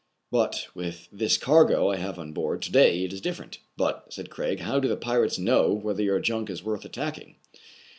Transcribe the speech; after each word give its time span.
But, 0.31 0.65
with 0.73 1.07
this 1.11 1.37
cargo 1.37 1.91
I 1.91 1.97
have 1.97 2.17
on 2.17 2.33
board 2.33 2.63
to 2.63 2.71
day, 2.71 3.03
it 3.03 3.13
is 3.13 3.21
different." 3.21 3.59
But, 3.77 4.11
said 4.11 4.31
Craig," 4.31 4.59
how 4.61 4.79
do 4.79 4.87
the 4.87 4.97
pirates 4.97 5.37
know 5.37 5.73
whether 5.73 6.01
your 6.01 6.19
junk 6.19 6.49
is 6.49 6.63
worth 6.63 6.85
attacking 6.85 7.35